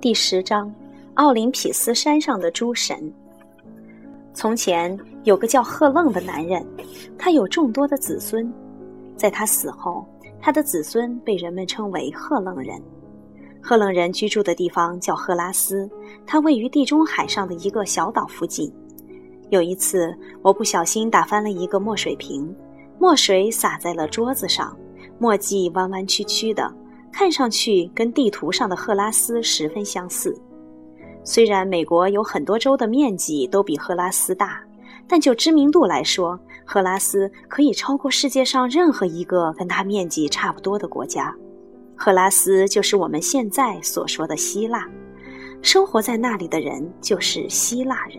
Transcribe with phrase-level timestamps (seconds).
[0.00, 0.74] 第十章：
[1.16, 3.12] 奥林匹斯山上的诸神。
[4.32, 6.66] 从前有个叫赫楞的男人，
[7.18, 8.50] 他有众多的子孙。
[9.14, 10.06] 在他死后，
[10.40, 12.80] 他的子孙被人们称为赫楞人。
[13.60, 15.86] 赫楞人居住的地方叫赫拉斯，
[16.24, 18.72] 它位于地中海上的一个小岛附近。
[19.50, 22.56] 有一次，我不小心打翻了一个墨水瓶，
[22.98, 24.74] 墨水洒在了桌子上，
[25.18, 26.74] 墨迹弯弯曲曲的。
[27.12, 30.36] 看上去跟地图上的赫拉斯十分相似。
[31.22, 34.62] 虽然美国有很多州的面积都比赫拉斯大，
[35.06, 41.34] 但就知名度来说，赫拉斯可以超过世界上任何一个跟它面积差不多的国家。
[41.94, 44.88] 赫拉斯就是我们现在所说的希腊，
[45.60, 48.18] 生活在那里的人就是希腊人。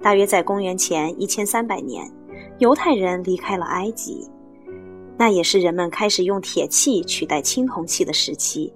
[0.00, 2.08] 大约在公元前一千三百年，
[2.58, 4.30] 犹太人离开了埃及。
[5.16, 8.72] 那也是人们开始用铁器取代青铜器的时期，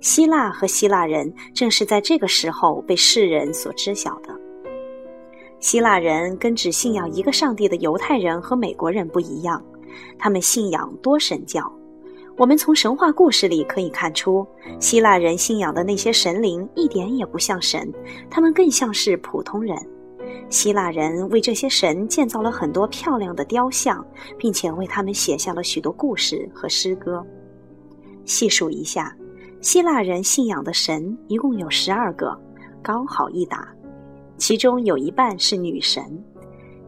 [0.00, 4.28] 希腊和希腊人正是在这个时候被世人所知晓的。
[5.58, 9.64] 希腊人跟只信仰一个上帝的犹太人和美国人不一样，
[10.18, 11.70] 他们信仰多神教。
[12.36, 14.46] 我们从神话故事里可以看出，
[14.80, 17.92] 希腊人信仰的那些神灵一点也不像神，
[18.30, 19.76] 他们更像是普通人。
[20.52, 24.06] 希腊人为这些神建造了很多漂亮的雕像，
[24.38, 27.24] 并且为他们写下了许多故事和诗歌。
[28.26, 29.16] 细数一下，
[29.62, 32.38] 希腊人信仰的神一共有十二个，
[32.82, 33.66] 刚好一打。
[34.36, 36.22] 其中有一半是女神。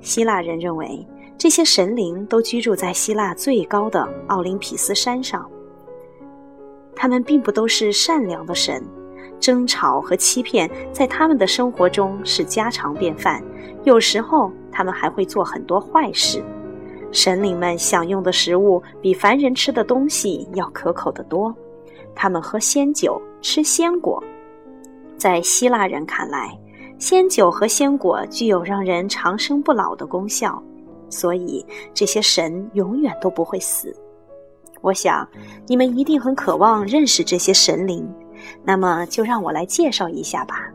[0.03, 1.05] 希腊人认为
[1.39, 5.51] 这些神灵都居住在希腊最高的奥林匹斯山上。
[6.95, 8.85] 他们并不都是善良的神。
[9.41, 13.43] 争吵和欺骗在他们的生活中是家常便饭，
[13.85, 16.43] 有时候他们还会做很多坏事。
[17.13, 21.55] 神灵们享用的食物比凡人吃的东西要可口得多，
[22.15, 24.23] 他们喝仙酒，吃鲜果。
[25.17, 26.59] 在希腊人看来，
[26.99, 30.61] 仙酒和鲜果具有让人长生不老的功效，
[31.09, 33.95] 所以这些神永远都不会死。
[34.81, 35.27] 我想，
[35.67, 38.07] 你们一定很渴望认识这些神灵。
[38.63, 40.69] 那么就让我来介绍一下吧。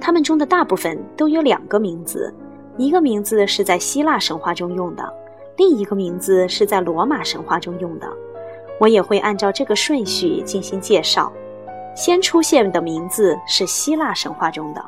[0.00, 2.32] 他们中的大部分都有两个名字，
[2.76, 5.10] 一个名字是在希腊神话中用的，
[5.56, 8.06] 另一个名字是在罗马神话中用的。
[8.78, 11.32] 我也会按照这个顺序进行介绍。
[11.94, 14.84] 先出现的名字是希腊神话中的，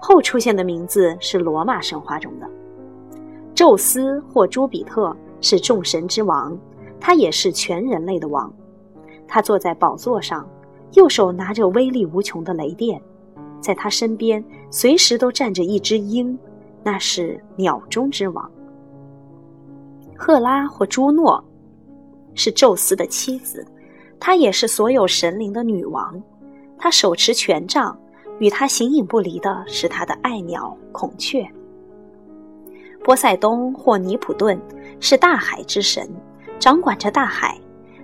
[0.00, 2.48] 后出现的名字是罗马神话中的。
[3.54, 6.56] 宙斯或朱比特是众神之王，
[6.98, 8.50] 他也是全人类的王。
[9.28, 10.48] 他坐在宝座上。
[10.96, 13.00] 右手拿着威力无穷的雷电，
[13.60, 16.36] 在他身边随时都站着一只鹰，
[16.82, 18.50] 那是鸟中之王。
[20.16, 21.44] 赫拉或朱诺
[22.34, 23.64] 是宙斯的妻子，
[24.18, 26.18] 她也是所有神灵的女王。
[26.78, 27.94] 她手持权杖，
[28.38, 31.46] 与她形影不离的是她的爱鸟孔雀。
[33.04, 34.58] 波塞冬或尼普顿
[34.98, 36.08] 是大海之神，
[36.58, 37.60] 掌管着大海，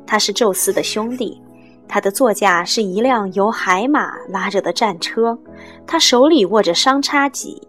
[0.07, 1.41] 他是宙斯的兄弟。
[1.89, 5.39] 他的座驾是一辆由海马拉着的战车，
[5.87, 7.61] 他手里握着商叉戟，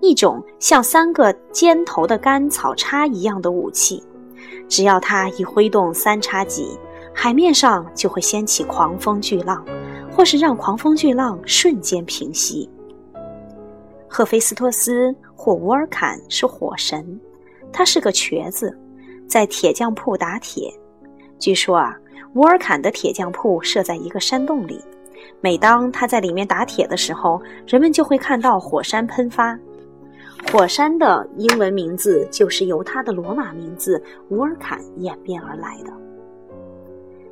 [0.00, 4.02] 一种像三个尖头的干草叉一样的武器。
[4.68, 6.76] 只要他一挥动三叉戟，
[7.14, 9.64] 海面上就会掀起狂风巨浪，
[10.10, 12.68] 或是让狂风巨浪瞬间平息。
[14.08, 17.20] 赫菲斯托斯或乌尔坎是火神，
[17.72, 18.76] 他是个瘸子，
[19.28, 20.68] 在铁匠铺打铁。
[21.38, 21.96] 据说啊。
[22.34, 24.80] 乌尔坎的铁匠铺设在一个山洞里，
[25.40, 29.58] 每当他在里面打铁的时候，人们就会看到火山喷发。
[30.52, 35.92] 火山的英文名字就是由他的罗马名字乌尔坎演变而来的。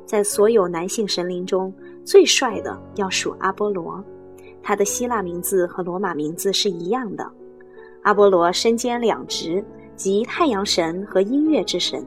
[0.05, 4.03] 在所有男性神灵中最帅的要数阿波罗，
[4.61, 7.25] 他的希腊名字和罗马名字是一样的。
[8.03, 9.63] 阿波罗身兼两职，
[9.95, 12.05] 即太阳神和音乐之神。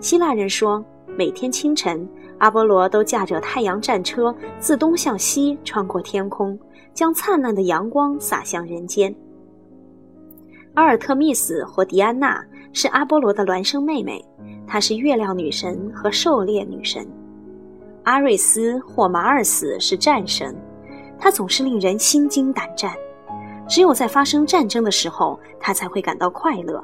[0.00, 0.84] 希腊人说，
[1.20, 2.08] 每天清晨。
[2.38, 6.58] 阿波罗都驾着太阳战车自东向西穿过天空，
[6.94, 9.14] 将灿烂的阳光洒向人间。
[10.72, 12.42] 阿尔特密斯或迪安娜
[12.72, 14.24] 是阿波罗的孪生妹妹，
[14.66, 17.06] 她是月亮女神和狩猎女神。
[18.04, 20.56] 阿瑞斯或马尔斯是战神，
[21.18, 22.94] 他总是令人心惊胆战，
[23.68, 26.82] 只有在发生战争的时候，他才会感到快乐。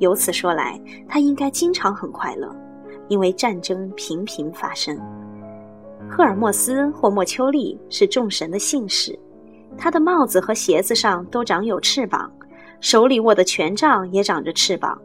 [0.00, 0.78] 由此说来，
[1.08, 2.54] 他应该经常很快乐。
[3.08, 4.98] 因为战争频频发生，
[6.08, 9.18] 赫尔墨斯或莫丘利是众神的信使，
[9.76, 12.30] 他的帽子和鞋子上都长有翅膀，
[12.80, 15.00] 手里握的权杖也长着翅膀。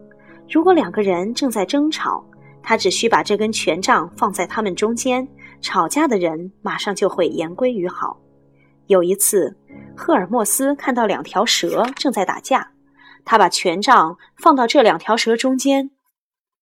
[0.50, 2.24] 如果两个人正在争吵，
[2.62, 5.28] 他只需把这根权杖放在他们中间，
[5.62, 8.18] 吵架的人马上就会言归于好。
[8.88, 9.56] 有一次，
[9.96, 12.72] 赫尔墨斯看到两条蛇正在打架，
[13.24, 15.92] 他把权杖放到这两条蛇中间。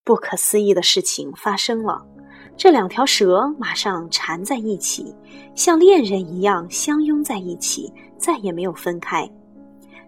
[0.07, 2.01] 不可思议的事情发生了，
[2.55, 5.13] 这两条蛇马上缠在一起，
[5.53, 9.29] 像恋人一样相拥在一起，再也没有分开。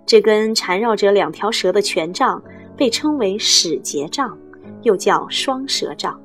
[0.05, 2.41] 这根缠绕着两条蛇的权杖
[2.77, 4.37] 被称为使节杖，
[4.83, 6.17] 又叫双蛇杖。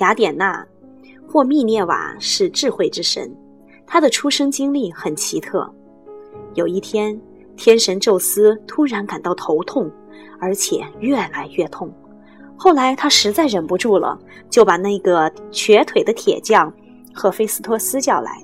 [0.00, 0.62] 雅典娜
[1.26, 3.34] 或密涅瓦是智慧之神。
[3.86, 5.74] 他的出生经历很奇特。
[6.52, 7.18] 有一天，
[7.56, 9.90] 天神宙斯突然感到头痛，
[10.38, 11.90] 而且越来越痛。
[12.56, 14.18] 后来他实在忍不住了，
[14.48, 16.72] 就把那个瘸腿的铁匠
[17.12, 18.40] 赫菲斯托斯叫来，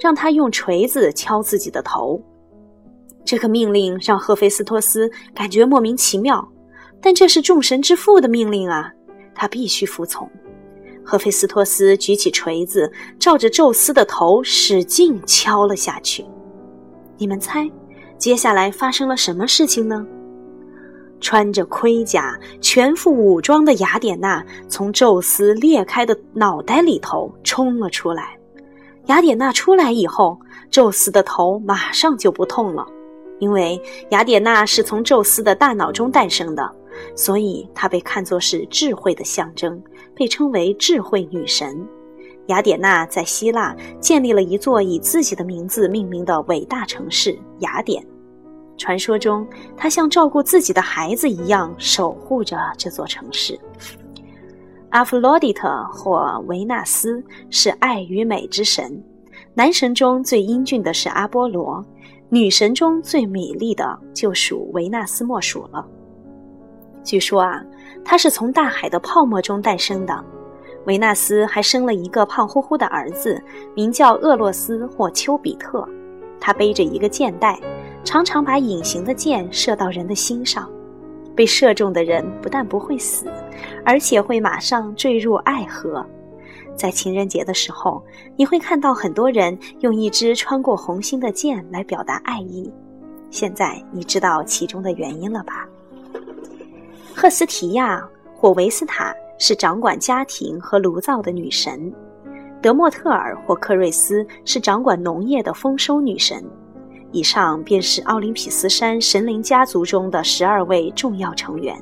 [0.00, 2.20] 让他用锤子敲自己的头。
[3.24, 6.46] 这个命令让赫菲斯托斯感觉莫名其妙，
[7.00, 8.92] 但这是众神之父的命令啊，
[9.34, 10.28] 他必须服从。
[11.04, 16.24] 赫菲斯托斯举起锤子，照着宙斯的头使劲敲了下去。
[17.18, 17.70] 你们猜，
[18.16, 20.04] 接下来发生了什么事情呢？
[21.20, 28.36] 穿着盔甲、全副武装的雅典娜从宙斯裂开的脑袋里头冲了出来。
[29.06, 30.38] 雅典娜出来以后，
[30.70, 32.86] 宙斯的头马上就不痛了，
[33.38, 33.80] 因为
[34.10, 36.70] 雅典娜是从宙斯的大脑中诞生的。
[37.16, 39.82] 所以，她被看作是智慧的象征，
[40.14, 41.86] 被称为智慧女神。
[42.46, 48.04] 雅典娜在希腊建立了一座以自己的名字命名的伟大城市——雅典。
[48.80, 49.46] 传说中，
[49.76, 53.60] 她像照顾自己的孩子一样守护着这座城市。
[54.88, 59.00] 阿弗洛狄特或维纳斯是爱与美之神，
[59.52, 61.84] 男神中最英俊的是阿波罗，
[62.30, 65.86] 女神中最美丽的就属维纳斯莫属了。
[67.04, 67.62] 据说啊，
[68.02, 70.24] 他是从大海的泡沫中诞生的。
[70.86, 73.38] 维纳斯还生了一个胖乎乎的儿子，
[73.76, 75.86] 名叫厄洛斯或丘比特。
[76.40, 77.60] 他背着一个箭袋，
[78.04, 80.68] 常常把隐形的箭射到人的心上。
[81.36, 83.26] 被射中的人不但不会死，
[83.84, 86.04] 而且会马上坠入爱河。
[86.74, 88.04] 在情人节的时候，
[88.36, 92.70] 你会看到很多人用一支穿过红心的箭来表达爱意。
[93.30, 95.66] 现在你知道其中的原因了吧？
[97.14, 101.90] 赫斯提亚或维斯塔是掌管家庭和炉灶的女神，
[102.60, 106.44] 德莫特尔或克瑞斯是掌管农业的丰收女神。
[107.12, 111.76] 以上便是奥林匹斯山神灵家族中的十二位重要成员。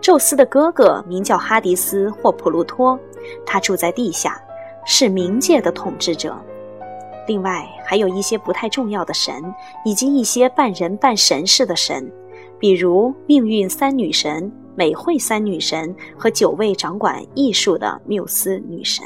[0.00, 2.98] 宙斯的哥哥名叫哈迪斯或普鲁托，
[3.44, 4.40] 他住在地下，
[4.86, 6.34] 是冥界的统治者。
[7.26, 9.54] 另外还有一些不太重要的神，
[9.84, 12.10] 以及一些半人半神似的神。
[12.58, 19.04] 比如命运三女神、美惠三女神和九位掌管艺术的缪斯女神，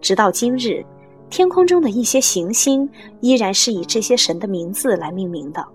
[0.00, 0.84] 直到今日，
[1.28, 2.88] 天空中的一些行星
[3.20, 5.66] 依然是以这些神的名字来命名的。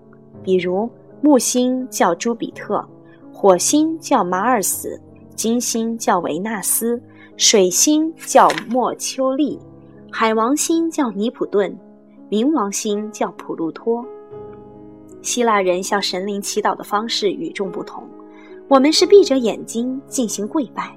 [0.42, 0.90] 比如
[1.20, 2.84] 木星叫朱比特，
[3.32, 5.00] 火星叫马尔斯，
[5.36, 7.00] 金星叫维纳斯，
[7.36, 9.58] 水星叫莫丘利，
[10.10, 11.76] 海王星叫尼普顿，
[12.30, 14.04] 冥王星叫普鲁托。
[15.20, 18.02] 希腊人向神灵祈祷的方式与众不同，
[18.66, 20.90] 我们是闭着眼睛进行跪拜，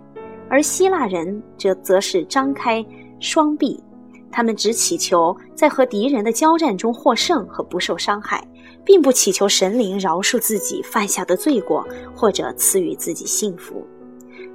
[0.50, 2.84] 而希腊人则则是张开
[3.20, 3.80] 双臂，
[4.36, 8.46] 他们只祈求在和敌人的交战中获胜和不受伤害，
[8.84, 13.88] 并不祈求神灵饶恕自己犯下的罪过或者赐予自己幸福。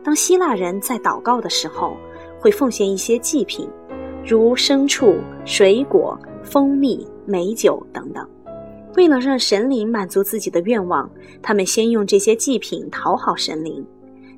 [0.05, 1.97] 当希腊人在祷告的时候，
[2.39, 3.67] 会奉献一些祭品，
[4.23, 5.15] 如牲畜、
[5.47, 8.29] 水果、蜂蜜、美酒等等。
[8.97, 11.11] 为了让神灵满足自己的愿望，
[11.41, 13.83] 他们先用这些祭品讨好神灵。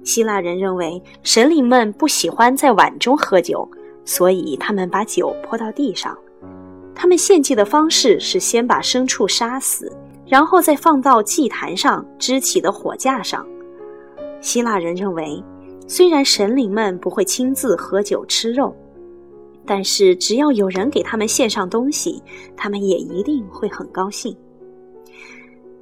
[0.04, 3.68] 希腊人认为神灵们不喜欢在碗中喝酒，
[4.04, 6.16] 所以他们把酒泼到地上。
[6.94, 9.90] 他们献祭的方式是先把牲畜杀死，
[10.26, 13.46] 然后再放到祭坛上支起的火架上。
[14.40, 15.42] 希腊人认为，
[15.88, 18.74] 虽然神灵们不会亲自喝酒吃肉，
[19.64, 22.22] 但是只要有人给他们献上东西，
[22.56, 24.36] 他们也一定会很高兴。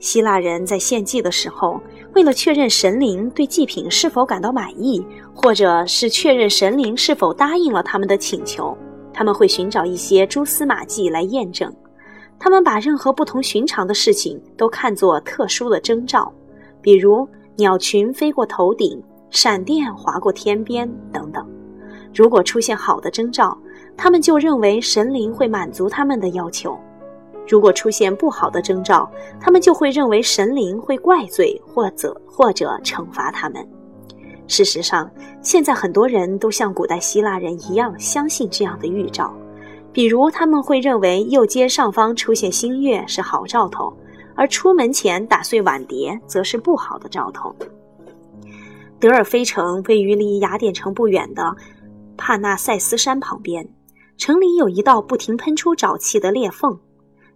[0.01, 1.81] 希腊人在献祭的时候，
[2.15, 5.05] 为了确认神灵对祭品是否感到满意，
[5.35, 8.77] 或者是确认神灵是否答应了他们的请求，
[9.13, 11.73] 他们会寻找一些蛛丝马迹来验证。
[12.39, 16.33] 他们把任何不同寻常的事情都看作特殊的征兆，
[16.81, 21.47] 比如鸟群飞过头顶、闪电划过天边等等。
[22.15, 23.57] 如果出现好的征兆，
[23.99, 26.75] 他们就认为神灵会满足他们的要求。
[27.51, 33.69] 如果出现不好的征兆，他们就会认为神灵会怪罪或者或者惩罚他们。
[34.47, 35.11] 事实上，
[35.43, 39.35] 现在很多人都像古代希腊人一样相信这样的预兆，
[39.93, 43.93] 比如他们会认为右街上方出现新月是好兆头，
[44.37, 47.53] 而出门前打碎碗碟则是不好的兆头。
[49.01, 51.53] 德尔菲城位于离雅典城不远的
[52.17, 53.69] 帕纳塞斯山旁边，
[54.19, 56.79] 城里有一道不停喷出沼气的裂缝。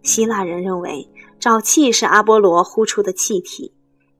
[0.05, 3.75] 希腊人认为沼气是阿波罗呼出的气体。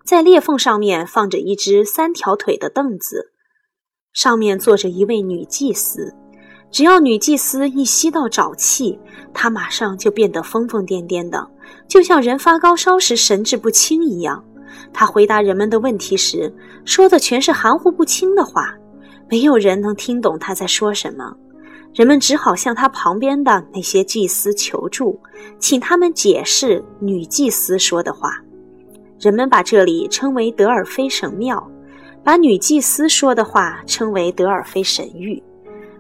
[0.05, 3.33] 在裂缝上面放着一只三条腿的凳子，
[4.13, 6.13] 上面坐着一位女祭司。
[6.71, 8.99] 只要女祭司一吸到沼气，
[9.33, 11.49] 她马上就变得疯疯癫癫的，
[11.87, 14.45] 就像人发高烧时神志不清一样。
[14.93, 16.53] 她回答人们的问题时，
[16.85, 18.75] 说的全是含糊不清的话，
[19.31, 21.35] 没有人能听懂她在说什么。
[21.95, 25.17] 人们只好向他旁边的那些祭司求助，
[25.61, 28.33] 请他们解释女祭司说的话。
[29.21, 31.71] 人们把这里称为德尔菲神庙，
[32.25, 35.41] 把女祭司说的话称为德尔菲神谕。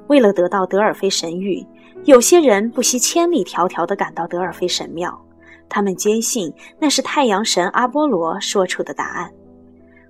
[0.08, 1.64] 为了得到德尔菲神谕，
[2.04, 5.16] 有些人不惜千里迢迢地赶到德尔菲神庙。
[5.68, 9.30] 他们坚信那是太阳神阿波罗说出的答案。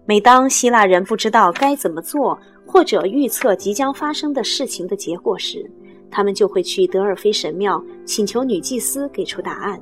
[0.06, 5.68] 每当希腊人不知道该怎么做，或者预测即将发生的事情的结果时，
[6.11, 9.80] 他们就会去德尔菲神庙请求女祭司给出答案。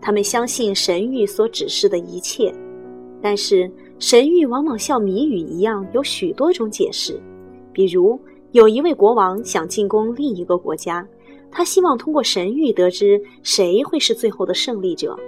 [0.00, 2.54] 他们相信神谕所指示的一切。
[3.22, 7.18] 但是神谕往往像谜语一样，有许多种解释。
[7.72, 8.20] 比如，
[8.52, 11.06] 有一位国王想进攻另一个国家，
[11.50, 15.18] 他希望通过神谕得知谁会是最后的胜利者。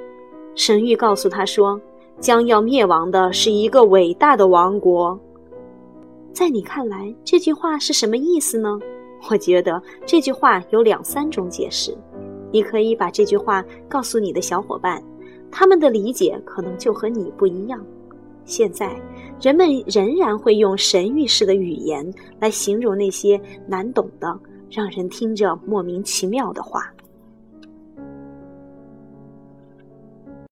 [0.55, 1.81] 神谕告诉他说，
[2.21, 5.19] 将要灭亡的是一个伟大的王国。
[6.37, 8.79] 在你看来，这句话是什么意思呢？
[9.31, 11.97] 我觉得这句话有两三种解释。
[12.53, 15.03] 你可以把这句话告诉你的小伙伴。
[15.51, 17.83] 他们的理解可能就和你不一样。
[18.45, 18.95] 现在，
[19.41, 22.07] 人们仍然会用神谕式的语言
[22.39, 24.39] 来形容那些难懂的、
[24.71, 26.93] 让人听着莫名其妙的话。